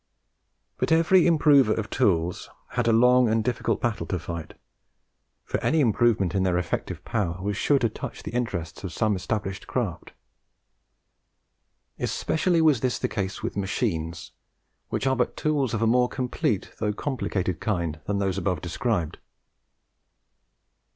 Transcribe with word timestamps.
But 0.79 0.91
every 0.91 1.27
improver 1.27 1.75
of 1.75 1.91
tools 1.91 2.49
had 2.69 2.87
a 2.87 2.91
long 2.91 3.29
and 3.29 3.43
difficult 3.43 3.79
battle 3.79 4.07
to 4.07 4.17
fight; 4.17 4.55
for 5.45 5.59
any 5.59 5.79
improvement 5.79 6.33
in 6.33 6.41
their 6.41 6.57
effective 6.57 7.05
power 7.05 7.39
was 7.39 7.55
sure 7.55 7.77
to 7.77 7.87
touch 7.87 8.23
the 8.23 8.31
interests 8.33 8.83
of 8.83 8.91
some 8.91 9.15
established 9.15 9.67
craft. 9.67 10.13
Especially 11.99 12.61
was 12.63 12.79
this 12.79 12.97
the 12.97 13.07
case 13.07 13.43
with 13.43 13.55
machines, 13.55 14.31
which 14.89 15.05
are 15.05 15.15
but 15.15 15.37
tools 15.37 15.71
of 15.71 15.83
a 15.83 15.85
more 15.85 16.09
complete 16.09 16.71
though 16.79 16.93
complicated 16.93 17.59
kind 17.59 17.99
than 18.07 18.17
those 18.17 18.39
above 18.39 18.59
described. 18.59 19.19